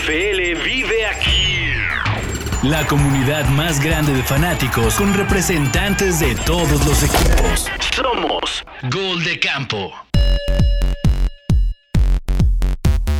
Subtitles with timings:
[0.00, 1.72] NFL vive aquí.
[2.62, 7.66] La comunidad más grande de fanáticos con representantes de todos los equipos.
[7.94, 9.92] Somos Gol de Campo.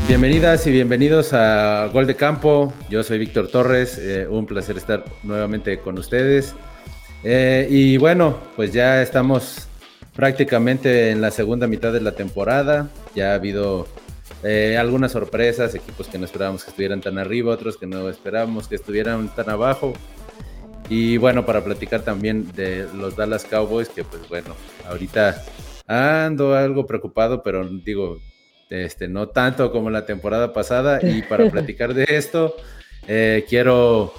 [0.08, 2.72] Bienvenidas y bienvenidos a Gol de Campo.
[2.88, 3.98] Yo soy Víctor Torres.
[3.98, 6.54] eh, un placer estar nuevamente con ustedes.
[7.24, 9.68] Eh, y bueno, pues ya estamos
[10.16, 12.88] prácticamente en la segunda mitad de la temporada.
[13.14, 13.86] Ya ha habido
[14.42, 18.68] eh, algunas sorpresas, equipos que no esperábamos que estuvieran tan arriba, otros que no esperábamos
[18.68, 19.92] que estuvieran tan abajo.
[20.88, 24.56] Y bueno, para platicar también de los Dallas Cowboys, que pues bueno,
[24.88, 25.42] ahorita
[25.86, 28.18] ando algo preocupado, pero digo,
[28.70, 31.00] este, no tanto como la temporada pasada.
[31.02, 32.56] Y para platicar de esto,
[33.06, 34.14] eh, quiero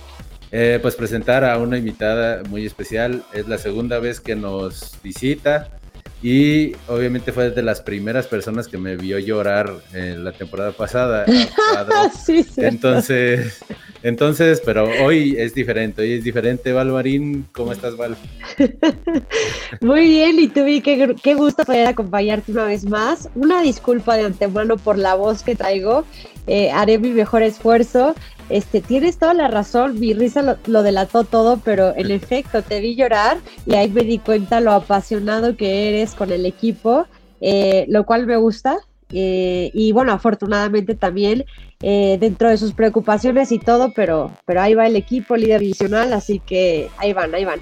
[0.52, 3.24] eh, pues presentar a una invitada muy especial.
[3.34, 5.81] Es la segunda vez que nos visita
[6.24, 11.26] y obviamente fue de las primeras personas que me vio llorar en la temporada pasada.
[12.26, 12.46] sí.
[12.58, 13.64] Entonces,
[14.04, 16.74] entonces, pero hoy es diferente, hoy es diferente.
[16.74, 18.16] Valvarín, ¿cómo estás, Val?
[19.82, 23.30] Muy bien, y tú, Vi, qué, qué gusto poder acompañarte una vez más.
[23.34, 26.04] Una disculpa de antemano por la voz que traigo.
[26.48, 28.16] Eh, haré mi mejor esfuerzo.
[28.52, 32.82] Este, tienes toda la razón, mi risa lo, lo, delató todo, pero en efecto te
[32.82, 37.06] vi llorar y ahí me di cuenta lo apasionado que eres con el equipo,
[37.40, 38.78] eh, lo cual me gusta.
[39.14, 41.46] Eh, y bueno, afortunadamente también
[41.82, 46.14] eh, dentro de sus preocupaciones y todo, pero, pero ahí va el equipo líder divisional,
[46.14, 47.60] así que ahí van, ahí van.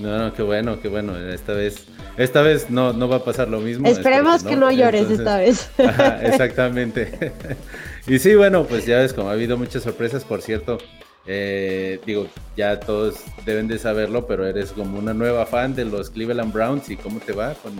[0.00, 1.18] No, no, qué bueno, qué bueno.
[1.18, 3.86] Esta vez, esta vez no, no va a pasar lo mismo.
[3.86, 5.90] Esperemos que no, que no llores Entonces, esta vez.
[5.90, 7.32] Ajá, exactamente.
[8.06, 10.78] y sí, bueno, pues ya ves, como ha habido muchas sorpresas, por cierto.
[11.26, 16.10] Eh, digo, ya todos deben de saberlo, pero eres como una nueva fan de los
[16.10, 17.74] Cleveland Browns y cómo te va con,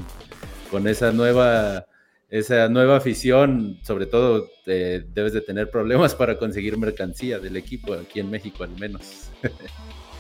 [0.70, 1.86] con esa nueva
[2.32, 7.92] esa nueva afición, sobre todo eh, debes de tener problemas para conseguir mercancía del equipo
[7.92, 9.28] aquí en México al menos.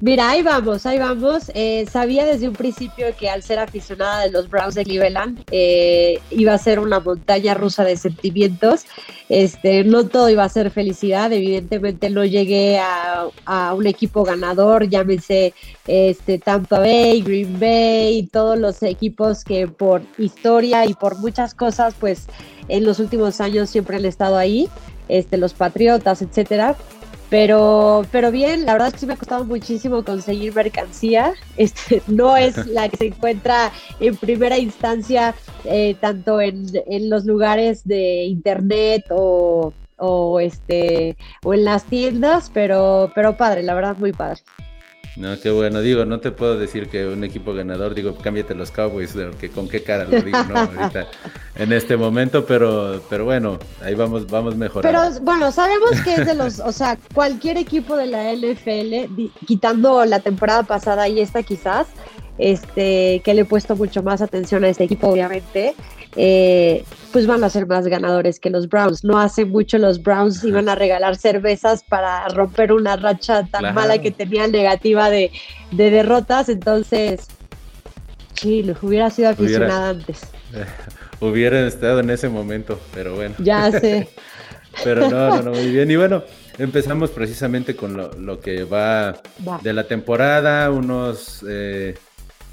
[0.00, 1.50] Mira, ahí vamos, ahí vamos.
[1.54, 6.20] Eh, sabía desde un principio que al ser aficionada de los Browns de Cleveland eh,
[6.30, 8.84] iba a ser una montaña rusa de sentimientos.
[9.28, 11.32] Este, no todo iba a ser felicidad.
[11.32, 15.52] Evidentemente no llegué a, un equipo ganador, llámese
[15.88, 21.94] este, Tampa Bay, Green Bay, todos los equipos que por historia y por muchas cosas,
[21.98, 22.26] pues
[22.68, 24.68] en los últimos años siempre han estado ahí.
[25.08, 26.76] Este, los Patriotas, etcétera
[27.30, 31.34] pero, pero bien, la verdad es que sí me ha costado muchísimo conseguir mercancía.
[31.56, 35.34] Este, no es la que se encuentra en primera instancia,
[35.64, 42.50] eh, tanto en, en, los lugares de internet o, o, este, o en las tiendas,
[42.54, 44.40] pero, pero padre, la verdad muy padre.
[45.18, 45.80] No, qué bueno.
[45.80, 49.68] Digo, no te puedo decir que un equipo ganador, digo, cámbiate los Cowboys, que con
[49.68, 50.56] qué cara lo digo, ¿no?
[50.58, 51.08] Ahorita,
[51.56, 54.96] en este momento, pero, pero bueno, ahí vamos, vamos mejorando.
[54.96, 60.04] Pero bueno, sabemos que es de los, o sea, cualquier equipo de la NFL, quitando
[60.04, 61.88] la temporada pasada y esta quizás,
[62.38, 65.74] este, que le he puesto mucho más atención a este equipo, obviamente,
[66.20, 69.04] eh, pues van a ser más ganadores que los Browns.
[69.04, 73.74] No hace mucho los Browns iban a regalar cervezas para romper una racha tan claro.
[73.76, 75.30] mala que tenían negativa de,
[75.70, 77.28] de, derrotas, entonces,
[78.34, 80.22] sí, hubiera sido aficionada antes.
[80.54, 80.64] Eh,
[81.20, 83.36] hubieran estado en ese momento, pero bueno.
[83.38, 84.08] Ya sé.
[84.82, 85.88] pero no, no, no, muy bien.
[85.88, 86.24] Y bueno,
[86.58, 91.44] empezamos precisamente con lo, lo que va, va, de la temporada, unos...
[91.48, 91.94] Eh,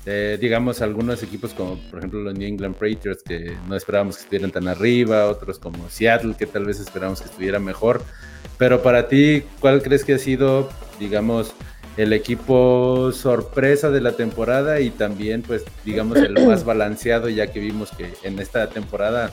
[0.05, 4.23] eh, digamos, algunos equipos como por ejemplo los New England Patriots que no esperábamos que
[4.23, 8.03] estuvieran tan arriba, otros como Seattle que tal vez esperábamos que estuviera mejor.
[8.57, 11.53] Pero para ti, ¿cuál crees que ha sido, digamos,
[11.97, 17.59] el equipo sorpresa de la temporada y también, pues, digamos, el más balanceado, ya que
[17.59, 19.31] vimos que en esta temporada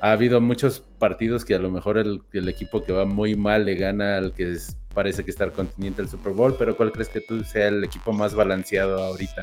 [0.00, 3.64] ha habido muchos partidos que a lo mejor el, el equipo que va muy mal
[3.64, 7.20] le gana al que es, parece que está al Super Bowl, pero ¿cuál crees que
[7.20, 9.42] tú sea el equipo más balanceado ahorita?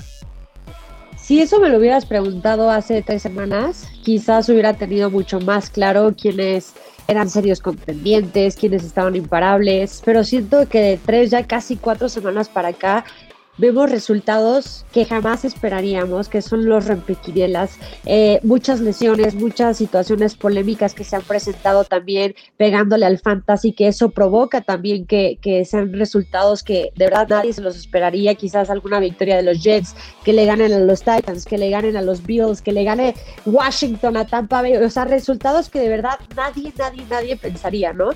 [1.21, 6.13] Si eso me lo hubieras preguntado hace tres semanas, quizás hubiera tenido mucho más claro
[6.19, 6.73] quiénes
[7.07, 12.49] eran serios contendientes, quiénes estaban imparables, pero siento que de tres, ya casi cuatro semanas
[12.49, 13.05] para acá,
[13.61, 17.77] vemos resultados que jamás esperaríamos, que son los rompequinielas,
[18.07, 23.87] eh, muchas lesiones, muchas situaciones polémicas que se han presentado también pegándole al fantasy, que
[23.87, 28.71] eso provoca también que, que, sean resultados que de verdad nadie se los esperaría, quizás
[28.71, 32.01] alguna victoria de los Jets, que le ganen a los Titans, que le ganen a
[32.01, 33.13] los Bills, que le gane
[33.45, 38.09] Washington a Tampa Bay, o sea, resultados que de verdad nadie, nadie, nadie pensaría, ¿no?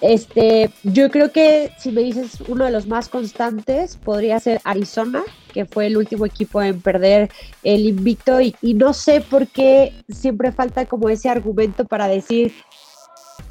[0.00, 5.22] Este, yo creo que si me dices uno de los más constantes podría ser Arizona,
[5.52, 7.30] que fue el último equipo en perder
[7.62, 12.52] el invicto y, no sé por qué siempre falta como ese argumento para decir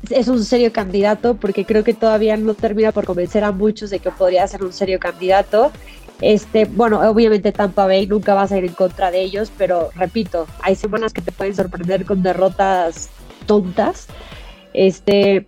[0.10, 4.00] es un serio candidato porque creo que todavía no termina por convencer a muchos de
[4.00, 5.72] que podría ser un serio candidato.
[6.22, 10.48] Este, bueno, obviamente Tampa Bay nunca va a ir en contra de ellos, pero repito,
[10.62, 13.10] hay semanas que te pueden sorprender con derrotas
[13.46, 14.08] tontas.
[14.74, 15.48] Este,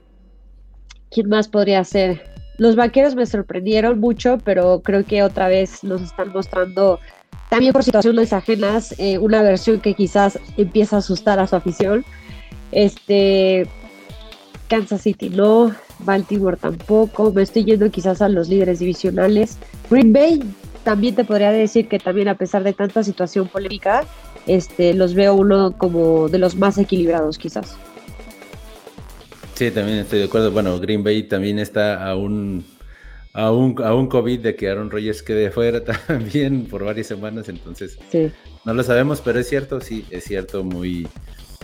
[1.11, 2.23] ¿quién más podría ser?
[2.57, 6.99] Los vaqueros me sorprendieron mucho, pero creo que otra vez nos están mostrando,
[7.49, 12.05] también por situaciones ajenas, eh, una versión que quizás empieza a asustar a su afición.
[12.71, 13.67] Este,
[14.67, 19.57] Kansas City no, Baltimore tampoco, me estoy yendo quizás a los líderes divisionales.
[19.89, 20.41] Green Bay
[20.83, 24.05] también te podría decir que también a pesar de tanta situación polémica,
[24.47, 27.75] este, los veo uno como de los más equilibrados quizás.
[29.61, 30.49] Sí, también estoy de acuerdo.
[30.49, 32.65] Bueno, Green Bay también está a un,
[33.31, 37.47] a un, a un COVID de que Aaron Rodgers quede fuera también por varias semanas,
[37.47, 37.99] entonces
[38.65, 41.07] no lo sabemos, pero es cierto, sí, es cierto, muy...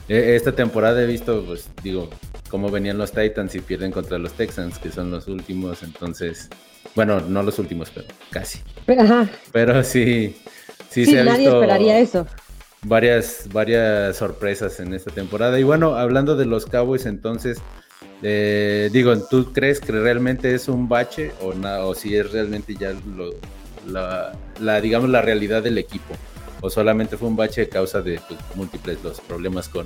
[0.07, 2.07] E, esta temporada he visto, pues digo,
[2.51, 6.49] cómo venían los Titans y pierden contra los Texans, que son los últimos, entonces,
[6.93, 8.59] bueno, no los últimos, pero casi.
[9.51, 10.37] Pero, sí,
[10.91, 12.27] sí, se ha nadie esperaría eso.
[12.83, 15.59] Varias, varias sorpresas en esta temporada.
[15.59, 17.59] Y bueno, hablando de los Cowboys, entonces,
[18.23, 21.53] eh, digo, ¿tú crees que realmente es un bache o,
[21.85, 22.93] o si es realmente ya
[23.87, 26.15] la, digamos, la realidad del equipo?
[26.61, 29.85] ¿O solamente fue un bache a causa de pues, múltiples los problemas con,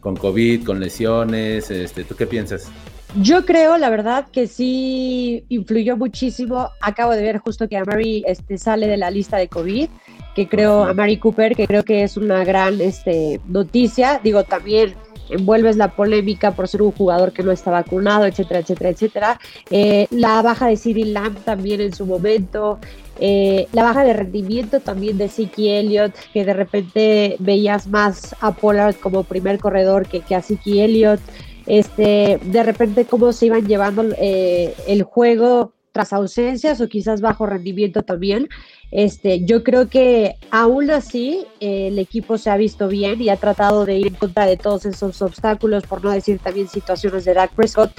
[0.00, 1.70] con COVID, con lesiones?
[1.70, 2.70] Este, ¿Tú qué piensas?
[3.16, 6.70] Yo creo, la verdad, que sí influyó muchísimo.
[6.80, 9.88] Acabo de ver justo que Amari este, sale de la lista de COVID,
[10.34, 14.20] que creo, a Mary Cooper, que creo que es una gran este, noticia.
[14.22, 14.94] Digo, también
[15.30, 19.40] envuelves la polémica por ser un jugador que no está vacunado, etcétera, etcétera, etcétera.
[19.70, 22.78] Eh, la baja de Cyril Lamb también en su momento.
[23.20, 28.52] Eh, la baja de rendimiento también de Siki Elliott, que de repente veías más a
[28.52, 31.20] Pollard como primer corredor que, que a Siki Elliott.
[31.66, 37.44] Este, de repente cómo se iban llevando eh, el juego tras ausencias o quizás bajo
[37.44, 38.48] rendimiento también.
[38.92, 43.84] Este, yo creo que aún así el equipo se ha visto bien y ha tratado
[43.84, 47.52] de ir en contra de todos esos obstáculos, por no decir también situaciones de Dak
[47.52, 47.90] Prescott,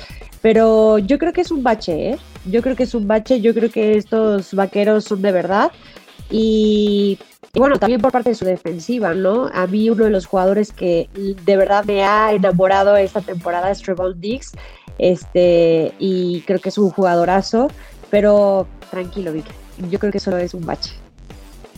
[0.42, 2.18] pero yo creo que es un bache, ¿eh?
[2.46, 5.69] Yo creo que es un bache, yo creo que estos vaqueros son de verdad
[6.31, 7.19] y,
[7.54, 9.50] bueno, también por parte de su defensiva, ¿no?
[9.54, 13.81] A mí uno de los jugadores que de verdad me ha enamorado esta temporada es
[13.81, 14.54] Trevon Diggs,
[15.00, 17.69] este, y creo que es un jugadorazo,
[18.10, 19.46] pero tranquilo, Vic
[19.90, 20.94] yo creo que solo es un bache.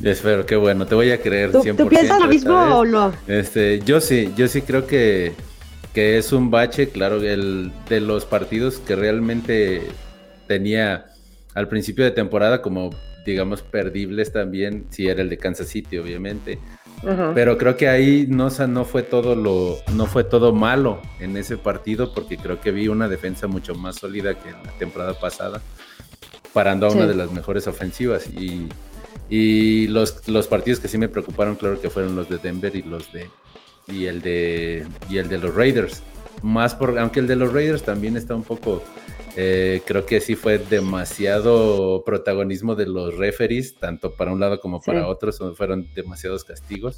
[0.04, 1.52] Espero, qué bueno, te voy a creer.
[1.52, 3.14] ¿Tú, ¿tú piensas lo mismo o no?
[3.28, 5.34] Este, yo sí, yo sí creo que,
[5.94, 9.84] que es un bache, claro, el, de los partidos que realmente
[10.48, 11.06] tenía
[11.54, 12.90] al principio de temporada como,
[13.26, 16.58] digamos, perdibles también, si era el de Kansas City, obviamente.
[17.34, 21.58] Pero creo que ahí no, no fue todo lo, no fue todo malo en ese
[21.58, 25.62] partido, porque creo que vi una defensa mucho más sólida que en la temporada pasada
[26.54, 28.28] parando a una de las mejores ofensivas.
[28.28, 28.68] Y,
[29.30, 32.84] y los, los partidos que sí me preocuparon, claro que fueron los de Denver y
[32.84, 33.30] los de
[33.88, 36.04] y el de y el de los Raiders.
[36.44, 38.84] Más por, aunque el de los Raiders también está un poco,
[39.36, 44.82] eh, creo que sí fue demasiado protagonismo de los referees, tanto para un lado como
[44.82, 46.96] para otro, fueron demasiados castigos.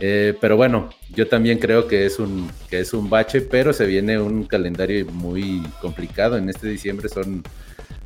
[0.00, 3.86] Eh, pero bueno, yo también creo que es un que es un bache, pero se
[3.86, 6.36] viene un calendario muy complicado.
[6.36, 7.42] En este diciembre son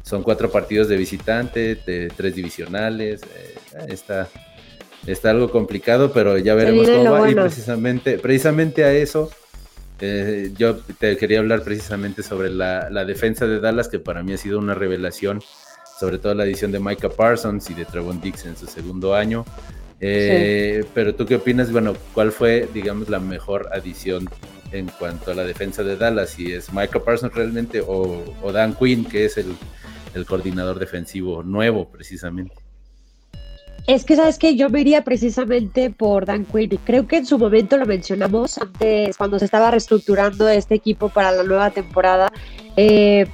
[0.08, 3.20] son cuatro partidos de visitante, de tres divisionales.
[3.22, 3.54] Eh,
[3.88, 4.26] está,
[5.06, 7.30] está algo complicado, pero ya veremos cómo va.
[7.30, 9.30] Y precisamente, precisamente a eso,
[10.00, 14.38] eh, yo te quería hablar precisamente sobre la, defensa de Dallas, que para mí ha
[14.38, 15.42] sido una revelación,
[16.00, 19.44] sobre todo la edición de Micah Parsons y de Trevon Dix en su segundo año.
[20.00, 24.26] Eh, pero tú qué opinas, bueno, ¿cuál fue, digamos, la mejor adición
[24.72, 26.30] en cuanto a la defensa de Dallas?
[26.30, 29.54] Si es Micah Parsons realmente o Dan Quinn, que es el,
[30.14, 32.54] el coordinador defensivo nuevo, precisamente.
[33.86, 36.78] Es que, ¿sabes que Yo me iría precisamente por Dan Quinn.
[36.84, 41.32] Creo que en su momento lo mencionamos antes, cuando se estaba reestructurando este equipo para
[41.32, 42.30] la nueva temporada.
[42.76, 43.26] Eh,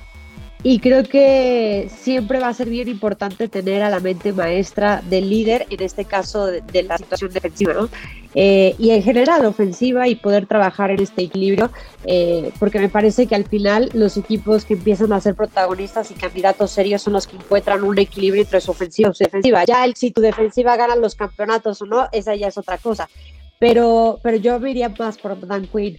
[0.66, 5.28] y creo que siempre va a ser bien importante tener a la mente maestra del
[5.28, 7.90] líder, en este caso de, la situación defensiva, ¿no?
[8.34, 11.70] Eh, y en general ofensiva y poder trabajar en este equilibrio,
[12.06, 16.14] eh, porque me parece que al final los equipos que empiezan a ser protagonistas y
[16.14, 19.64] candidatos serios son los que encuentran un equilibrio entre su ofensiva y su defensiva.
[19.66, 23.10] Ya el, si tu defensiva gana los campeonatos o no, esa ya es otra cosa.
[23.58, 25.98] Pero, pero yo me iría más por Dan Quinn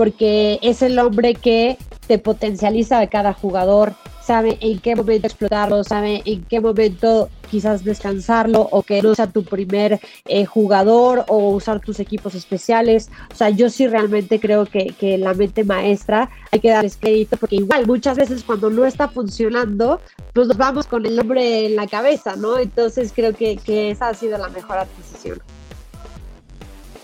[0.00, 1.76] porque es el hombre que
[2.06, 3.92] te potencializa a cada jugador,
[4.22, 9.44] sabe en qué momento explotarlo, sabe en qué momento quizás descansarlo o que no tu
[9.44, 13.10] primer eh, jugador o usar tus equipos especiales.
[13.30, 17.56] O sea, yo sí realmente creo que, la mente maestra hay que darles crédito porque
[17.56, 20.00] igual muchas veces cuando no está funcionando,
[20.32, 22.56] pues nos vamos con el nombre en la cabeza, ¿no?
[22.56, 25.42] Entonces creo que, que esa ha sido la mejor adquisición.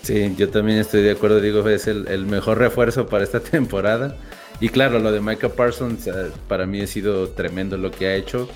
[0.07, 4.15] Sí, yo también estoy de acuerdo, digo, es el, el mejor refuerzo para esta temporada.
[4.61, 8.15] Y claro, lo de Micah Parsons eh, para mí ha sido tremendo lo que ha
[8.15, 8.47] hecho.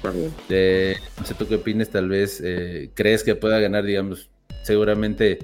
[0.48, 4.30] Eh, no sé tú qué opinas, tal vez eh, crees que pueda ganar, digamos,
[4.64, 5.40] seguramente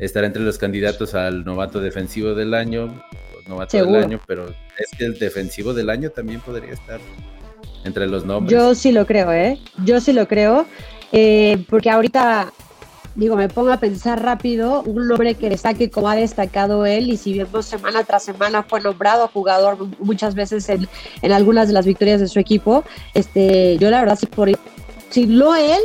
[0.00, 3.00] estará entre los candidatos al novato defensivo del año,
[3.46, 6.98] novato del año, pero es que el defensivo del año también podría estar
[7.84, 8.50] entre los nombres.
[8.50, 9.60] Yo sí lo creo, ¿eh?
[9.84, 10.66] Yo sí lo creo,
[11.68, 12.52] porque ahorita
[13.14, 17.16] digo, me pongo a pensar rápido, un nombre que destaque como ha destacado él y
[17.16, 20.88] si vemos semana tras semana fue nombrado jugador muchas veces en,
[21.20, 24.50] en algunas de las victorias de su equipo, este, yo la verdad sí por
[25.10, 25.80] si no él,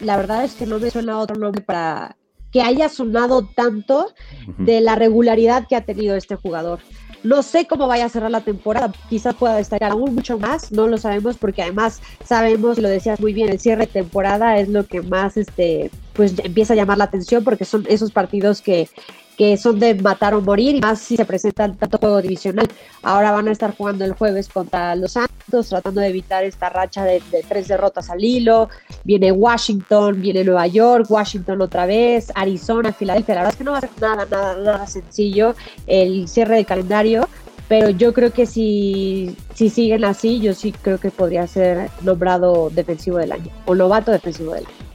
[0.00, 2.16] la verdad es que no me suena otro nombre para
[2.52, 4.14] que haya sonado tanto
[4.58, 6.80] de la regularidad que ha tenido este jugador.
[7.22, 10.86] No sé cómo vaya a cerrar la temporada, quizás pueda destacar aún mucho más, no
[10.86, 14.86] lo sabemos porque además sabemos, lo decías muy bien, el cierre de temporada es lo
[14.86, 18.88] que más este pues empieza a llamar la atención porque son esos partidos que,
[19.36, 22.66] que son de matar o morir y más si se presentan tanto juego divisional.
[23.04, 27.04] Ahora van a estar jugando el jueves contra los Santos, tratando de evitar esta racha
[27.04, 28.68] de, tres derrotas al hilo.
[29.04, 33.36] Viene Washington, viene Nueva York, Washington otra vez, Arizona, Filadelfia.
[33.36, 35.54] La verdad es que no va a ser nada, nada, nada sencillo
[35.86, 37.28] el cierre de calendario.
[37.68, 42.70] Pero yo creo que si, si siguen así, yo sí creo que podría ser nombrado
[42.70, 44.87] defensivo del año o novato defensivo del año.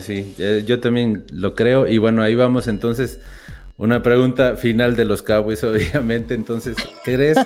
[0.00, 0.34] Sí,
[0.66, 1.86] yo también lo creo.
[1.86, 3.20] Y bueno, ahí vamos entonces.
[3.76, 6.34] Una pregunta final de los Cowboys, obviamente.
[6.34, 7.38] Entonces, ¿crees?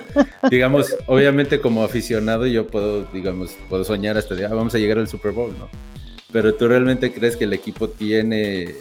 [0.49, 4.99] digamos, obviamente como aficionado yo puedo, digamos, puedo soñar hasta de, ah, vamos a llegar
[4.99, 5.69] al Super Bowl, ¿no?
[6.31, 8.75] Pero tú realmente crees que el equipo tiene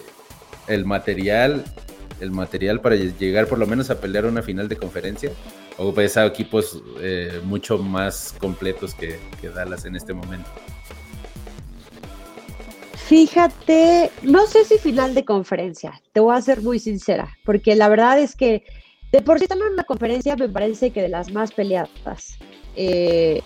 [0.67, 1.65] el material,
[2.21, 5.31] el material para llegar por lo menos a pelear una final de conferencia?
[5.79, 9.19] ¿O ves a equipos eh, mucho más completos que
[9.55, 10.51] Dallas en este momento?
[13.09, 17.89] Fíjate, no sé si final de conferencia, te voy a ser muy sincera, porque la
[17.89, 18.65] verdad es que
[19.13, 22.37] de por sí en una conferencia me parece que de las más peleadas.
[22.77, 23.41] Eh,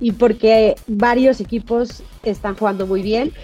[0.00, 3.34] y porque varios equipos están jugando muy bien.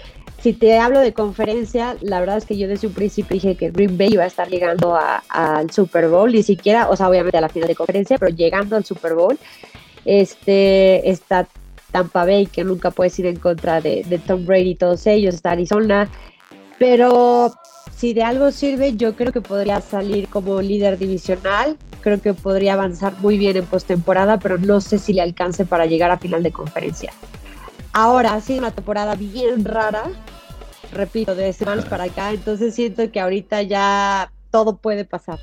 [0.41, 3.69] Si te hablo de conferencia, la verdad es que yo desde un principio dije que
[3.69, 4.97] Green Bay iba a estar llegando
[5.29, 8.75] al Super Bowl, ni siquiera, o sea, obviamente a la final de conferencia, pero llegando
[8.75, 9.37] al Super Bowl.
[10.03, 11.47] Este está
[11.93, 15.51] Tampa Bay, que nunca puedes ir en contra de, Tom Brady y todos ellos, está
[15.51, 16.09] Arizona,
[16.79, 17.53] pero
[17.95, 22.73] si de algo sirve, yo creo que podría salir como líder divisional, creo que podría
[22.73, 26.41] avanzar muy bien en postemporada, pero no sé si le alcance para llegar a final
[26.41, 27.13] de conferencia.
[27.93, 30.05] Ahora ha sido una temporada bien rara,
[30.91, 35.37] repito, de semanas para acá, entonces siento que ahorita ya todo puede pasar,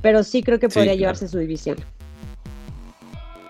[0.00, 1.76] pero sí creo que podría llevarse su división.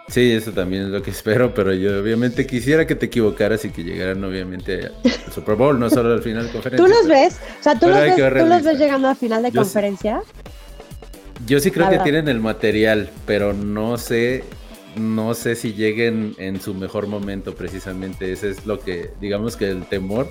[0.08, 3.70] Sí, eso también es lo que espero, pero yo obviamente quisiera que te equivocaras y
[3.70, 6.84] que llegaran obviamente al Super Bowl, no solo al final de conferencia.
[6.84, 7.38] ¿Tú los ves?
[7.60, 10.22] O sea, ¿tú, los ves, ¿tú los ves, llegando al final de conferencia?
[11.46, 14.44] yo sí creo que tienen el material, pero no sé,
[14.96, 18.32] no sé si lleguen en su mejor momento precisamente.
[18.32, 20.30] Ese es lo que, digamos que el temor,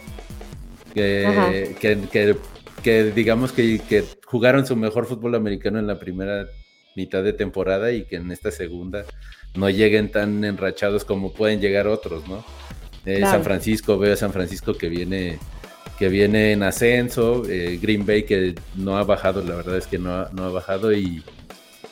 [0.94, 2.36] que, que,
[2.84, 6.48] que, digamos que, que jugaron su mejor fútbol americano en la primera
[6.96, 9.06] mitad de temporada y que en esta segunda
[9.58, 12.46] no lleguen tan enrachados como pueden llegar otros, ¿no?
[13.06, 15.40] Eh, San Francisco, veo a San Francisco que viene,
[15.98, 19.98] que viene en ascenso, eh, Green Bay que no ha bajado, la verdad es que
[19.98, 21.24] no ha, no ha bajado y,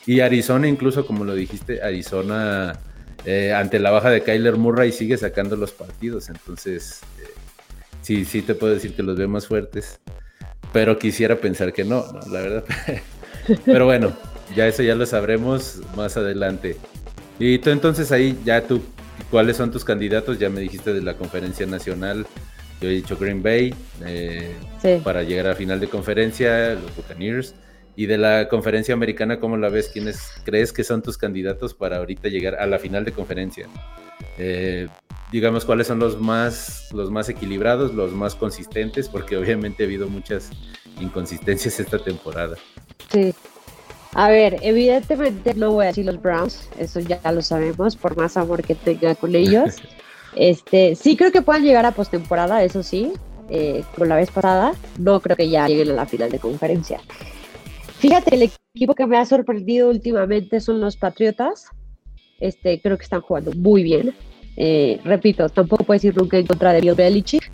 [0.05, 2.77] y, Arizona incluso como lo dijiste, Arizona
[3.25, 6.99] eh, ante la baja de Kyler Murray sigue sacando los partidos, entonces
[8.01, 10.01] sí, sí te puedo decir que los veo más fuertes,
[10.73, 12.63] pero quisiera pensar que no, no la verdad.
[13.65, 14.13] pero bueno,
[14.53, 16.75] ya eso ya lo sabremos más adelante.
[17.39, 18.81] Y tú entonces ahí ya tú,
[19.29, 20.39] ¿cuáles son tus candidatos?
[20.39, 22.25] Ya me dijiste de la conferencia nacional,
[22.81, 23.73] yo he dicho Green Bay,
[24.05, 24.53] eh,
[25.03, 27.55] para llegar a final de conferencia, los Buccaneers.
[27.97, 29.87] Y de la conferencia americana, ¿cómo la ves?
[29.87, 33.67] ¿Quiénes crees que son tus candidatos para ahorita llegar a la final de conferencia?
[34.37, 34.89] Eh,
[35.31, 39.07] digamos, ¿cuáles son los más, los más equilibrados, los más consistentes?
[39.07, 40.49] Porque obviamente ha habido muchas
[40.99, 42.57] inconsistencias esta temporada.
[43.09, 43.33] Sí,
[44.17, 48.37] a ver, evidentemente no voy a decir los Browns, eso ya lo sabemos, por más
[48.37, 49.75] amor que tenga con ellos.
[50.37, 53.13] Este, sí creo que puedan llegar a postemporada, eso sí,
[53.49, 54.73] eh, con la vez pasada.
[54.99, 56.99] No creo que ya lleguen a la final de conferencia.
[57.99, 61.67] Fíjate, el equipo que me ha sorprendido últimamente son los Patriotas.
[62.41, 64.13] Este, creo que están jugando muy bien.
[64.57, 67.49] Eh, repito, tampoco puedes ir nunca en contra de Bill Belichick.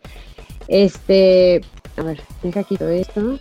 [0.68, 1.62] Este,
[1.98, 3.38] a ver, deja quito esto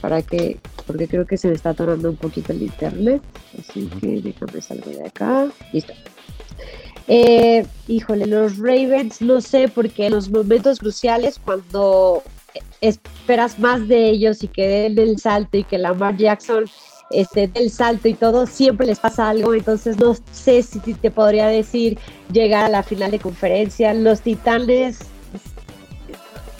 [0.00, 3.22] para que, porque creo que se me está atorando un poquito el internet.
[3.58, 5.48] Así que déjame salgo de acá.
[5.72, 5.92] Listo.
[7.08, 12.22] Eh, híjole, los Ravens, no sé, porque en los momentos cruciales, cuando
[12.80, 16.64] esperas más de ellos y que den el salto y que Lamar Jackson
[17.10, 21.48] este, del salto y todo, siempre les pasa algo, entonces no sé si te podría
[21.48, 21.98] decir
[22.32, 23.92] llegar a la final de conferencia.
[23.92, 25.00] Los Titanes,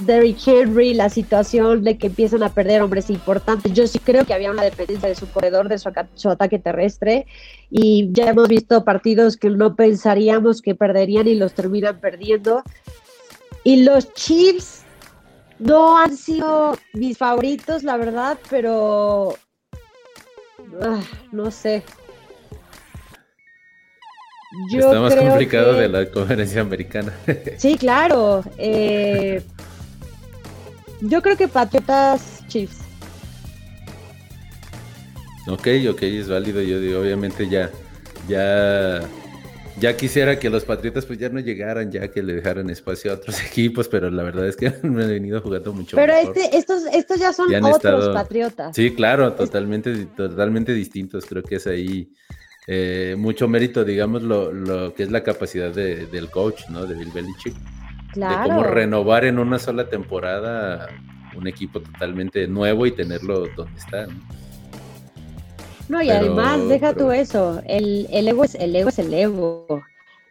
[0.07, 4.35] Derrick Henry, la situación de que empiezan a perder hombres importantes, yo sí creo que
[4.35, 7.26] había una dependencia de su corredor, de su, su ataque terrestre,
[7.71, 12.62] y ya hemos visto partidos que no pensaríamos que perderían y los terminan perdiendo.
[13.64, 14.83] Y los Chiefs
[15.59, 19.35] no han sido mis favoritos, la verdad, pero
[20.80, 21.00] Ah,
[21.33, 21.83] no sé.
[24.73, 27.12] Está más complicado de la conferencia americana.
[27.57, 28.42] sí, claro.
[28.59, 29.42] Eh,
[31.00, 32.78] yo creo que Patriotas Chiefs.
[35.47, 36.61] Ok, ok, es válido.
[36.62, 37.71] Yo digo, obviamente ya,
[38.28, 39.00] ya
[39.80, 43.14] ya quisiera que los Patriotas pues ya no llegaran, ya que le dejaran espacio a
[43.14, 46.85] otros equipos, pero la verdad es que me han venido jugando mucho Pero este, estos,
[46.92, 48.76] estos ya son otros Patriotas.
[48.76, 51.25] Sí, claro, totalmente, totalmente distintos.
[51.26, 52.12] Creo que es ahí
[52.66, 56.87] eh, mucho mérito, digamos, lo, lo, que es la capacidad del coach, ¿no?
[56.87, 57.54] De Bill Belichick.
[58.12, 58.43] Claro.
[58.43, 60.88] De cómo renovar en una sola temporada
[61.37, 64.21] un equipo totalmente nuevo y tenerlo donde está, ¿no?
[65.88, 69.67] No, y además, deja tú eso, el, el, ego es el ego es el ego.
[69.71, 69.83] Ah,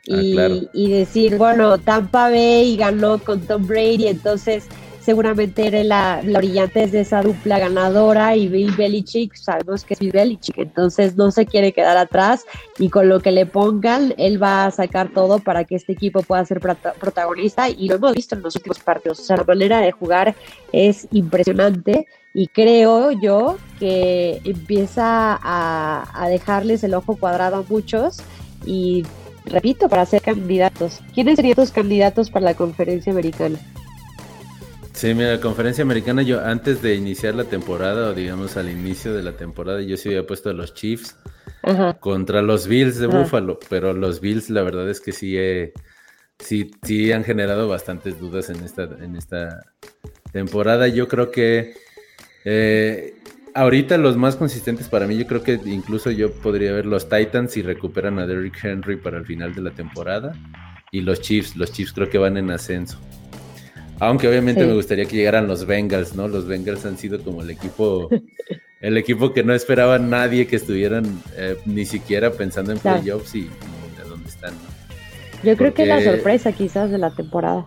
[0.07, 4.69] y, y, decir, bueno, Tampa Bay ganó con Tom Brady, entonces
[5.01, 9.99] seguramente era la, la brillante de esa dupla ganadora y Bill Belichick, sabemos que es
[9.99, 12.45] Bill Belichick, entonces no se quiere quedar atrás
[12.77, 16.21] y con lo que le pongan, él va a sacar todo para que este equipo
[16.21, 19.79] pueda ser protagonista y lo hemos visto en los últimos partidos, o sea, la manera
[19.79, 20.35] de jugar
[20.71, 28.17] es impresionante y creo yo que empieza a, dejarles el ojo cuadrado a muchos
[28.65, 29.03] y
[29.45, 30.99] repito, para ser candidatos.
[31.13, 33.57] ¿Quiénes serían tus candidatos para la conferencia americana?
[34.99, 39.13] Sí, mira, la conferencia americana yo antes de iniciar la temporada o digamos al inicio
[39.13, 41.15] de la temporada yo sí había puesto a los Chiefs
[42.01, 45.37] contra los Bills de Buffalo, pero los Bills la verdad es que sí,
[46.37, 49.61] sí, sí han generado bastantes dudas en esta, en esta
[50.33, 50.89] temporada.
[50.89, 51.75] Yo creo que
[52.43, 53.13] eh,
[53.55, 57.53] ahorita los más consistentes para mí, yo creo que incluso yo podría ver los Titans
[57.53, 60.33] si recuperan a Derrick Henry para el final de la temporada.
[60.91, 62.99] Y los Chiefs, los Chiefs creo que van en ascenso.
[63.99, 66.27] Aunque obviamente me gustaría que llegaran los Bengals, ¿no?
[66.27, 68.09] Los Bengals han sido como el equipo,
[68.81, 73.41] el equipo que no esperaba nadie que estuvieran eh, ni siquiera pensando en playoffs y,
[73.41, 74.53] de dónde están.
[75.43, 77.65] Yo creo que es la sorpresa quizás de la temporada.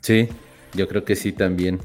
[0.00, 0.28] Sí,
[0.74, 1.80] yo creo que sí también.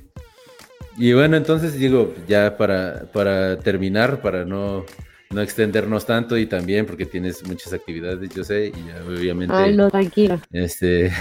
[0.98, 4.84] Y bueno, entonces digo, ya para, para terminar, para no,
[5.30, 9.56] no extendernos tanto y también porque tienes muchas actividades, yo sé, y obviamente...
[9.56, 10.42] Ay, no, tranquilo.
[10.52, 11.12] Este,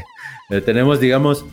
[0.64, 1.44] tenemos, digamos,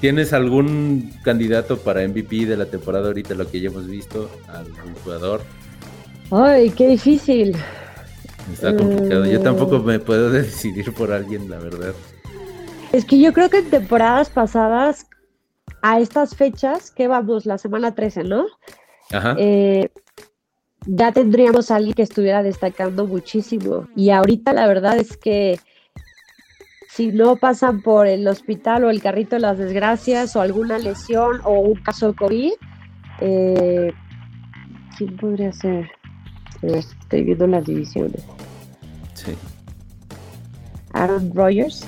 [0.00, 4.30] ¿tienes algún candidato para MVP de la temporada ahorita, lo que ya hemos visto?
[4.48, 5.42] ¿Algún jugador?
[6.30, 7.56] Ay, qué difícil.
[8.52, 9.26] Está complicado.
[9.26, 11.94] Yo tampoco me puedo decidir por alguien, la verdad.
[12.92, 15.06] Es que yo creo que en temporadas pasadas
[15.82, 18.46] a estas fechas, que vamos, la semana 13, ¿no?
[19.10, 19.36] Ajá.
[19.38, 19.90] Eh,
[20.86, 23.88] ya tendríamos a alguien que estuviera destacando muchísimo.
[23.96, 25.58] Y ahorita la verdad es que
[26.96, 31.40] si no pasan por el hospital o el carrito de las desgracias o alguna lesión
[31.44, 32.52] o un caso de COVID,
[33.20, 33.92] eh,
[34.96, 35.90] ¿quién podría ser?
[36.62, 38.24] Estoy viendo las divisiones.
[39.14, 39.32] Sí.
[40.92, 41.86] Aaron Rodgers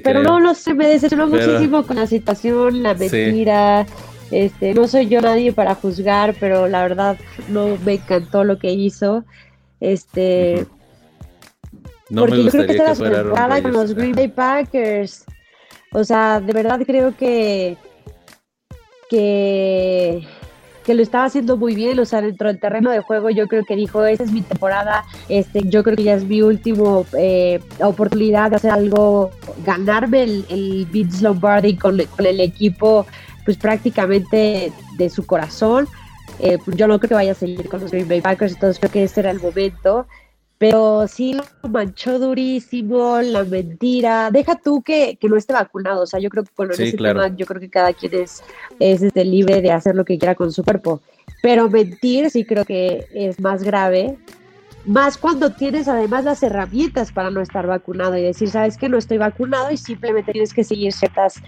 [0.00, 3.86] pero no, no sé, me decepcionó muchísimo con la situación, la mentira.
[4.30, 8.72] Este, no soy yo nadie para juzgar, pero la verdad no me encantó lo que
[8.72, 9.24] hizo.
[9.80, 10.66] Este,
[12.12, 15.24] no porque yo creo que está la con los Green Bay Packers.
[15.92, 17.76] O sea, de verdad creo que
[19.08, 20.26] que
[20.84, 23.64] que lo estaba haciendo muy bien, o sea, dentro del terreno de juego yo creo
[23.64, 27.60] que dijo, esa es mi temporada, este, yo creo que ya es mi última eh,
[27.80, 29.30] oportunidad de hacer algo,
[29.64, 33.06] ganarme el, el Vince Lombardi con, el equipo,
[33.44, 35.86] pues prácticamente de su corazón.
[36.40, 38.90] Eh, yo no creo que vaya a seguir con los Green Bay Packers, entonces creo
[38.90, 40.06] que este era el momento
[40.62, 44.30] pero sí lo manchó durísimo, la mentira.
[44.30, 46.02] Deja tú que, no esté vacunado.
[46.02, 48.44] O sea, yo creo que con ese tema, yo creo que cada quien es,
[48.78, 51.00] es este, libre de hacer lo que quiera con su cuerpo.
[51.42, 54.16] Pero mentir sí creo que es más grave.
[54.86, 58.98] más cuando tienes además las herramientas para no estar vacunado y decir, sabes que no
[58.98, 61.42] estoy vacunado y simplemente tienes que seguir ciertas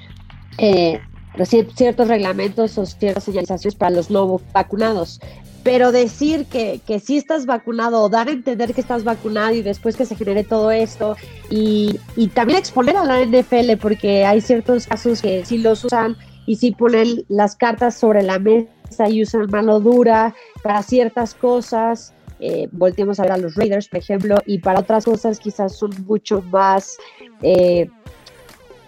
[0.59, 1.01] eh,
[1.43, 5.21] ciertos reglamentos o ciertas señalizaciones para los no vacunados.
[5.63, 9.63] Pero decir que, que sí estás vacunado o dar a entender que estás vacunado y
[9.63, 11.17] después que se genere todo esto
[11.49, 16.17] y, y también exponer a la NFL porque hay ciertos casos que sí los usan
[16.47, 22.13] y sí ponen las cartas sobre la mesa y usan mano dura para ciertas cosas.
[22.41, 26.43] Eh, a ver a los Raiders, por ejemplo, y para otras cosas quizás son mucho
[26.43, 26.99] más,
[27.41, 27.89] eh,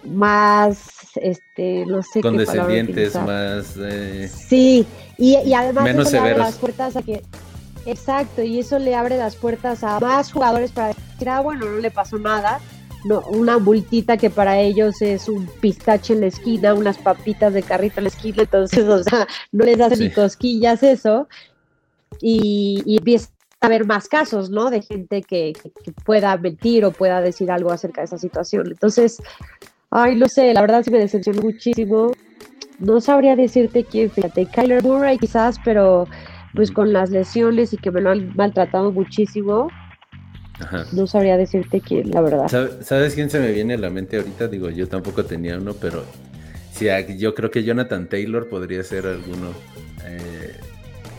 [0.03, 0.89] más,
[1.21, 3.75] este, no sé Condescendientes, más...
[3.77, 4.85] Eh, sí,
[5.17, 7.21] y, además menos eso le abre las puertas a que...
[7.85, 11.77] Exacto, y eso le abre las puertas a más jugadores para decir, ah, bueno, no
[11.77, 12.59] le pasó nada,
[13.05, 17.63] no, una multita que para ellos es un pistache en la esquina, unas papitas de
[17.63, 21.29] carrito en la esquina, entonces, o sea, no les hacen ni cosquillas eso,
[22.21, 23.29] y, y empieza
[23.61, 24.69] a haber más casos, ¿no?
[24.69, 25.53] De gente que,
[26.05, 28.67] pueda mentir o pueda decir algo acerca de esa situación.
[28.67, 29.21] Entonces,
[29.91, 32.11] ay, no sé, la verdad sí me decepcionó muchísimo.
[32.79, 36.07] No sabría decirte quién, fíjate, Kyler Murray quizás, pero
[36.53, 39.69] pues con las lesiones y que me lo han maltratado muchísimo,
[40.91, 42.47] no sabría decirte quién, la verdad.
[42.81, 44.47] ¿Sabes quién se me viene a la mente ahorita?
[44.47, 46.03] Digo, yo tampoco tenía uno, pero
[46.71, 49.51] sí, yo creo que Jonathan Taylor podría ser alguno.
[50.05, 50.55] Eh,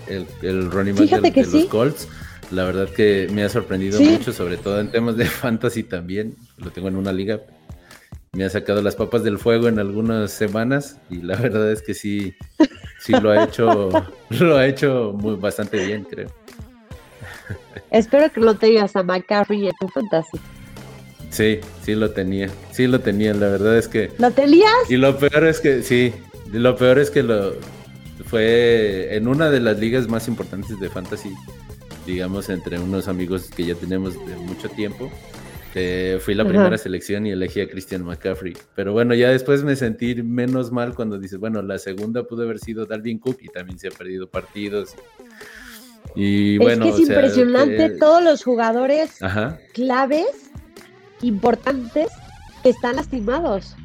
[0.09, 2.09] el, el running back de, los Colts.
[2.51, 6.35] La verdad que me ha sorprendido mucho, sobre todo en temas de fantasy también.
[6.57, 7.41] Lo tengo en una liga.
[8.33, 11.95] Me ha sacado las papas del fuego en algunas semanas y la verdad es que
[11.95, 12.35] sí,
[13.01, 13.91] sí lo ha hecho,
[14.31, 16.29] lo ha hecho muy bastante bien, creo.
[17.91, 20.39] Espero que lo tengas a McCaffrey en tu fantasy.
[21.31, 24.11] Sí, sí lo tenía, sí lo tenía, la verdad es que...
[24.19, 24.73] ¿Lo tenías?
[24.89, 26.13] Y lo peor es que, sí,
[26.53, 27.55] lo peor es que lo
[28.27, 31.35] fue en una de las ligas más importantes de fantasy
[32.09, 35.11] digamos, entre unos amigos que ya tenemos de mucho tiempo.
[36.21, 38.57] Fui la primera selección y elegí a Christian McCaffrey.
[38.75, 42.59] Pero bueno, ya después me sentí menos mal cuando dices, bueno, la segunda pudo haber
[42.59, 44.95] sido Dalvin Cook y también se ha perdido partidos.
[46.15, 49.19] Y bueno, es que es impresionante todos los jugadores
[49.75, 50.51] claves,
[51.23, 52.09] importantes,
[52.63, 53.77] que están lastimados.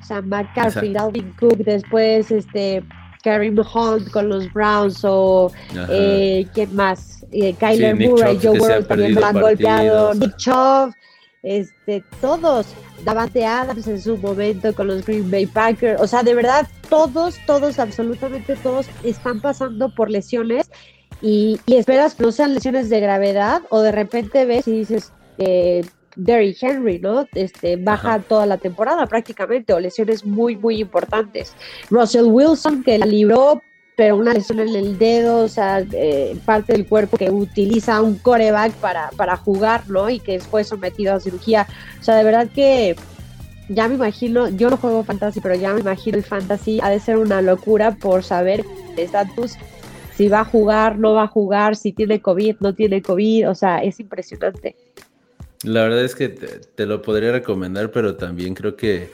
[0.00, 2.82] O sea, McCaffrey, Dalvin Cook, después este
[3.22, 5.52] Karim Hunt con los Browns o
[5.90, 7.26] eh, ¿quién más?
[7.32, 10.94] Eh, Kyler Murray, Joe Burrow también lo han golpeado, Nick Chubb,
[11.42, 12.66] este, todos,
[13.04, 17.36] Davante Adams en su momento con los Green Bay Packers, o sea, de verdad, todos,
[17.46, 20.70] todos, absolutamente todos están pasando por lesiones
[21.20, 25.12] y, y esperas que no sean lesiones de gravedad o de repente ves y dices,
[25.38, 25.82] eh,
[26.18, 27.26] Derrick Henry, ¿no?
[27.34, 31.54] Este, baja toda la temporada prácticamente, o lesiones muy, muy importantes.
[31.90, 33.62] Russell Wilson, que la libró,
[33.98, 38.14] pero una lesión en el dedo, o sea, eh, parte del cuerpo que utiliza un
[38.14, 40.08] coreback para, para jugar, ¿no?
[40.08, 41.66] Y que fue sometido a cirugía.
[42.00, 42.94] O sea, de verdad que
[43.68, 47.00] ya me imagino, yo no juego fantasy, pero ya me imagino el fantasy ha de
[47.00, 49.56] ser una locura por saber el estatus,
[50.14, 53.54] si va a jugar, no va a jugar, si tiene COVID, no tiene COVID, o
[53.56, 54.76] sea, es impresionante.
[55.64, 59.10] La verdad es que te, lo podría recomendar, pero también creo que,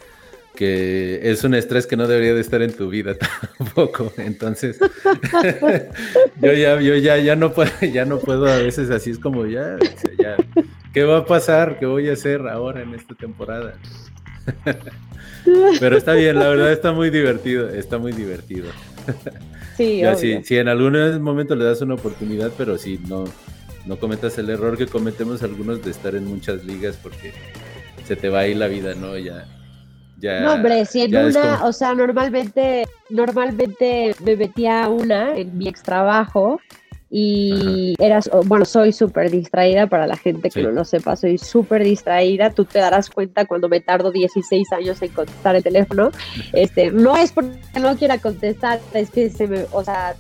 [0.55, 3.17] que, es un estrés que no debería de estar en tu vida
[3.59, 4.13] tampoco.
[4.17, 4.79] Entonces,
[6.41, 9.47] yo ya, yo ya, ya no puedo, ya no puedo a veces así es como
[9.47, 9.77] ya,
[10.19, 10.37] ya,
[10.93, 11.79] ¿qué va a pasar?
[11.79, 13.75] ¿Qué voy a hacer ahora en esta temporada?
[15.81, 18.67] pero está bien, la verdad está muy divertido, está muy divertido.
[19.77, 23.25] Sí, si, si en algún momento le das una oportunidad, pero si no,
[23.87, 27.33] no cometas el error que cometemos algunos de estar en muchas ligas porque
[28.07, 29.17] se te va ahí la vida, ¿no?
[29.19, 29.47] Ya.
[30.25, 35.69] Ya, no, hombre, si en una, o sea, normalmente, normalmente me metía una en mi
[35.69, 36.59] ex trabajo
[37.11, 41.85] y eras, bueno, soy súper distraída para la gente que no lo sepa, soy súper
[41.85, 46.11] distraída, tú te darás cuenta cuando me tardo 16 años en contestar el teléfono,
[46.55, 50.15] este, no es porque no quiera contestar, es que se me, o sea,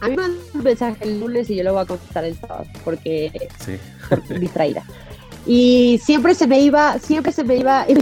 [0.00, 2.34] a mí me mandan un mensaje el lunes y yo lo voy a contestar el
[2.34, 3.30] sábado porque,
[3.64, 3.78] sí.
[4.40, 4.82] distraída.
[5.46, 7.86] Y siempre se me iba, siempre se me iba,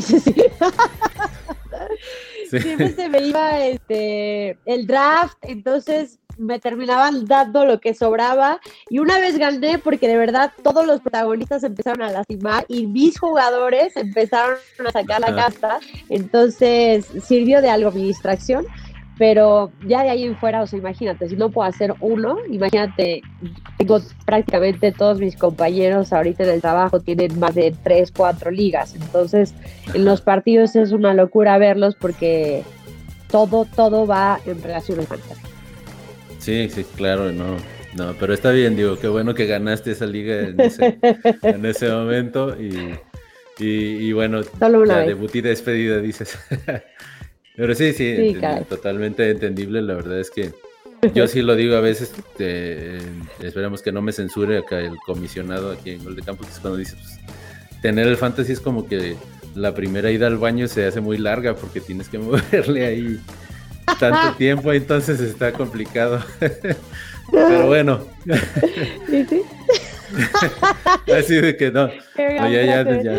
[2.50, 8.98] siempre se me iba este, el draft, entonces me terminaban dando lo que sobraba y
[8.98, 13.96] una vez gané porque de verdad todos los protagonistas empezaron a lastimar y mis jugadores
[13.96, 15.78] empezaron a sacar la casta,
[16.08, 18.66] entonces sirvió de algo mi distracción
[19.18, 23.22] pero ya de ahí en fuera, o sea, imagínate, si no puedo hacer uno, imagínate,
[23.78, 28.94] tengo prácticamente todos mis compañeros ahorita en el trabajo tienen más de tres, cuatro ligas,
[28.94, 29.54] entonces
[29.94, 32.62] en los partidos es una locura verlos porque
[33.30, 35.40] todo, todo va en relación al fantasy.
[36.38, 37.56] Sí, sí, claro, no.
[37.94, 40.98] No, pero está bien, digo, qué bueno que ganaste esa liga en ese,
[41.42, 42.94] en ese momento y,
[43.58, 45.06] y, bueno, Solo una ya vez.
[45.08, 46.38] debut y despedida, dices.
[47.56, 48.36] pero sí, sí,
[48.68, 50.52] totalmente entendible, la verdad es que
[51.14, 53.00] yo sí lo digo a veces, eh,
[53.40, 56.60] esperemos que no me censure acá el comisionado aquí en Gol de Campo, que es
[56.60, 57.18] cuando dice, pues,
[57.82, 59.16] tener el fantasy es como que
[59.54, 63.20] la primera ida al baño se hace muy larga porque tienes que moverle ahí
[63.98, 66.20] tanto tiempo, entonces está complicado.
[67.30, 68.06] Pero bueno,
[69.08, 69.42] Sí, sí.
[71.12, 71.86] así de que no.
[71.86, 73.18] No, ya, ya, ganas, ya.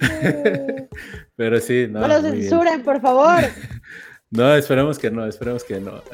[1.36, 2.00] Pero sí, no.
[2.00, 3.40] No lo censuren, por favor.
[4.32, 6.04] No, esperemos que no, esperemos que no.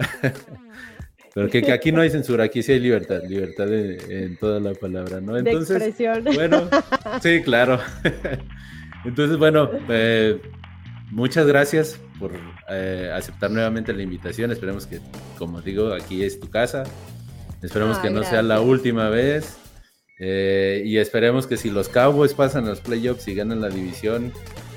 [1.34, 4.58] Pero que, que aquí no hay censura, aquí sí hay libertad, libertad de- en toda
[4.58, 5.34] la palabra, ¿no?
[5.34, 6.24] de Entonces, expresión.
[6.34, 6.66] bueno,
[7.22, 7.78] sí, claro.
[9.04, 10.40] Entonces, bueno, eh,
[11.10, 12.32] muchas gracias por
[12.70, 14.50] eh, aceptar nuevamente la invitación.
[14.50, 14.98] Esperemos que,
[15.36, 16.84] como digo, aquí es tu casa.
[17.60, 19.58] Esperemos que no sea la última vez.
[20.18, 24.32] Eh, y esperemos que si los Cowboys pasan los playoffs y ganan la división,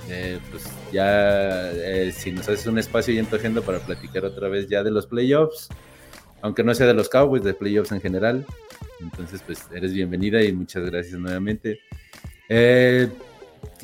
[0.10, 4.26] eh, pues ya eh, si nos haces un espacio y en tu agenda para platicar
[4.26, 5.70] otra vez ya de los playoffs,
[6.42, 8.46] aunque no sea de los Cowboys, de playoffs en general.
[9.02, 11.80] Entonces, pues eres bienvenida y muchas gracias nuevamente.
[12.50, 13.08] Eh,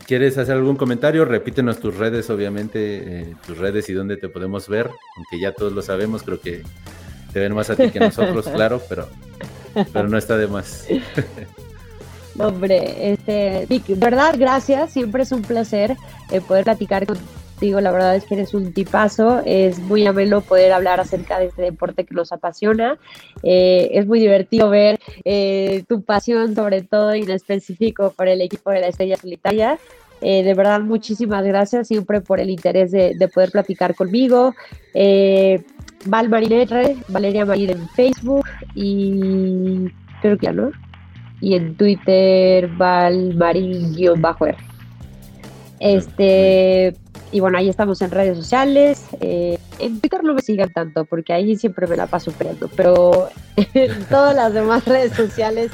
[0.08, 1.26] ¿Quieres hacer algún comentario?
[1.26, 5.82] Repítenos tus redes, obviamente, tus redes y dónde te podemos ver, aunque ya todos lo
[5.82, 6.64] sabemos, creo que
[7.34, 9.10] te ven más a ti que a nosotros, claro, pero,
[9.94, 10.88] pero no está de más.
[12.40, 14.92] Hombre, este, Vic, verdad, gracias.
[14.92, 15.96] Siempre es un placer
[16.32, 17.80] eh, poder platicar contigo.
[17.80, 19.42] La verdad es que eres un tipazo.
[19.46, 22.98] Es muy ameno poder hablar acerca de este deporte que nos apasiona.
[23.42, 28.42] Eh, es muy divertido ver eh, tu pasión, sobre todo y en específico por el
[28.42, 29.80] equipo de la Estrella Solitaria.
[30.22, 34.56] Eh, de verdad, muchísimas gracias siempre por el interés de, de poder platicar conmigo.
[34.94, 35.64] Eh,
[36.06, 39.92] Val Marin R, Valeria Marin en Facebook y
[40.22, 40.72] creo que ¿no?
[41.42, 44.58] y en Twitter valmarin-r.
[45.80, 46.96] Este,
[47.32, 49.06] y bueno, ahí estamos en redes sociales.
[49.20, 53.30] eh, en Twitter no me sigan tanto porque ahí siempre me la paso peleando, pero
[53.74, 55.72] en todas las demás redes sociales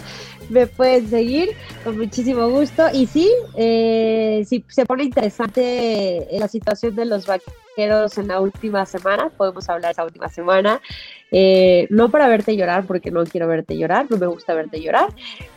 [0.52, 1.50] me pueden seguir
[1.84, 2.84] con muchísimo gusto.
[2.94, 8.86] Y sí, eh, si se pone interesante la situación de los vaqueros en la última
[8.86, 10.82] semana, podemos hablar esa última semana.
[11.34, 15.08] Eh, no para verte llorar, porque no quiero verte llorar, no me gusta verte llorar,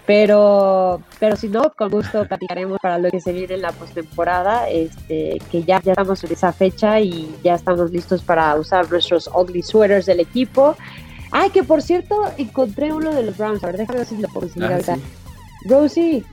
[0.07, 4.71] pero, pero si no, con gusto platicaremos para lo que se viene en la postemporada,
[4.71, 9.29] este, que ya, ya estamos en esa fecha y ya estamos listos para usar nuestros
[9.35, 10.77] ugly sweaters del equipo.
[11.37, 14.29] Ay, que por cierto, encontré uno de los Browns, a ver, déjame ver si lo
[14.29, 14.95] puedo conseguir Ah, ahorita.
[14.95, 15.03] sí.
[15.69, 16.25] Rosie,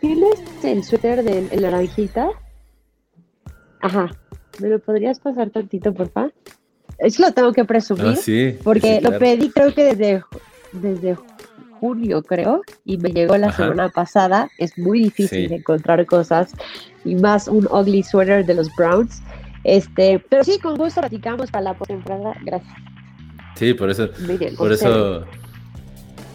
[0.00, 2.30] ¿tienes el suéter de el naranjita?
[3.82, 4.14] Ajá,
[4.58, 6.32] ¿me lo podrías pasar tantito, por favor?
[6.96, 8.06] Es que lo tengo que presumir.
[8.06, 8.56] Ah, sí.
[8.64, 10.24] Porque sí, lo pedí creo que desde,
[10.72, 11.18] desde
[11.78, 13.62] junio, creo, y me llegó la Ajá.
[13.64, 14.48] semana pasada.
[14.56, 15.54] Es muy difícil Sí.
[15.54, 16.54] encontrar cosas,
[17.04, 19.22] y más un ugly sweater de los Browns.
[19.64, 22.34] Este, pero sí, con gusto platicamos para la postemporada.
[22.42, 22.72] Gracias.
[23.60, 24.08] Sí, por eso,
[24.56, 25.26] por eso,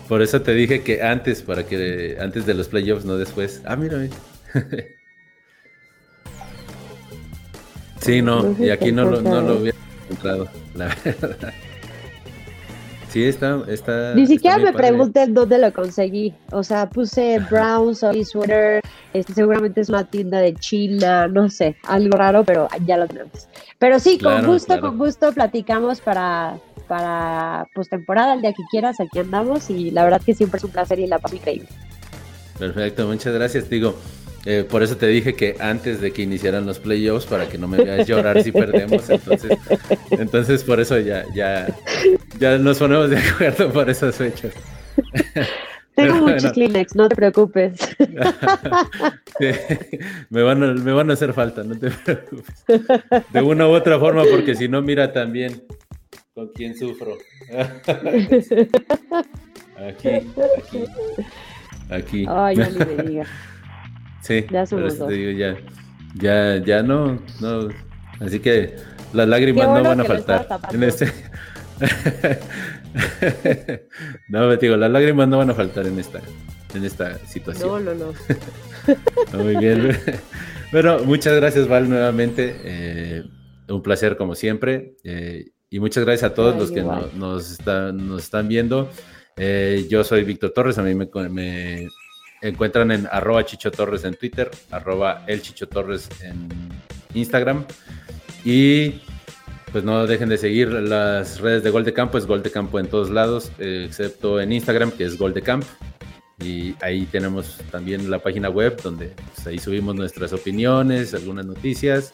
[0.08, 3.64] por eso te dije que antes, para que antes de los playoffs, no después.
[3.66, 3.98] Ah, mira.
[3.98, 4.16] mira.
[8.00, 11.52] sí, no, y aquí no lo, no lo hubiera encontrado, la verdad.
[13.10, 14.14] Sí, está, está.
[14.14, 14.90] Ni siquiera me padre.
[14.90, 16.32] pregunten dónde lo conseguí.
[16.52, 18.82] O sea, puse Browns ugly sweater.
[19.14, 23.48] Este, seguramente es una tienda de China, no sé, algo raro, pero ya lo tenemos.
[23.80, 24.82] Pero sí, con gusto, claro.
[24.90, 29.70] con gusto platicamos para, para postemporada, el día que quieras, aquí andamos.
[29.70, 31.68] Y la verdad que siempre es un placer y la paso increíble.
[32.58, 33.70] Perfecto, muchas gracias.
[33.70, 33.96] Digo,
[34.46, 37.68] eh, por eso te dije que antes de que iniciaran los playoffs, para que no
[37.68, 39.10] me veas llorar si perdemos.
[39.10, 39.58] Entonces,
[40.12, 41.68] entonces por eso ya, ya,
[42.40, 44.54] ya nos ponemos de acuerdo por esas fechas.
[45.96, 46.52] Tengo muchos bueno.
[46.52, 47.80] Kleenex, no te preocupes.
[49.38, 49.48] Sí,
[50.30, 52.64] me, van a, me van a hacer falta, no te preocupes.
[53.34, 55.62] De una u otra forma, porque si no, mira también
[56.36, 57.18] con quién sufro.
[59.78, 60.86] Aquí, aquí,
[61.90, 62.26] aquí.
[62.30, 63.28] Ay, ya ni me digas.
[64.22, 65.10] Sí, Ya somos eso dos.
[65.10, 65.58] te digo, ya,
[66.16, 67.68] ya, ya no, no.
[68.20, 68.74] Así que
[69.14, 70.48] las lágrimas bueno no van a faltar.
[70.72, 71.12] En este...
[74.30, 76.22] no, te digo, las lágrimas no van a faltar en esta,
[76.74, 77.86] en esta situación.
[77.86, 78.14] No, no,
[79.34, 79.44] no.
[79.44, 79.96] Muy bien.
[80.72, 82.56] Bueno, muchas gracias, Val, nuevamente.
[82.64, 83.24] Eh,
[83.68, 84.96] un placer, como siempre.
[85.04, 88.90] Eh, y muchas gracias a todos Ay, los que no- nos, están, nos están viendo.
[89.36, 90.78] Eh, yo soy Víctor Torres.
[90.78, 91.90] A mí me, me
[92.42, 96.48] encuentran en arroba Chicho Torres en Twitter, arroba el Chicho Torres en
[97.14, 97.66] Instagram.
[98.46, 99.02] Y
[99.74, 102.80] pues no dejen de seguir las redes de Gol de Campo, es Gol de Campo
[102.80, 105.66] en todos lados, eh, excepto en Instagram, que es Gol de Camp.
[106.40, 112.14] Y ahí tenemos también la página web donde pues, ahí subimos nuestras opiniones, algunas noticias,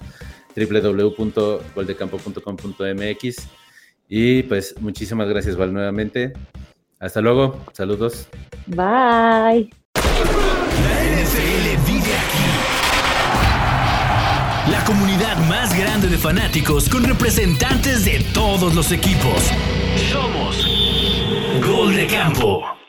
[0.55, 3.47] www.goldecampo.com.mx.
[4.09, 6.33] Y pues muchísimas gracias Val nuevamente.
[6.99, 8.27] Hasta luego, saludos.
[8.67, 9.69] Bye.
[9.95, 12.43] La NFL vive aquí.
[14.69, 19.49] La comunidad más grande de fanáticos con representantes de todos los equipos.
[20.11, 20.67] Somos
[21.65, 22.80] Gol de Campo.